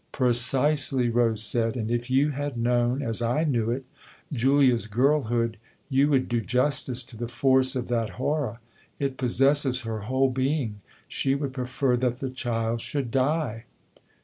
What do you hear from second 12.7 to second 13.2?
should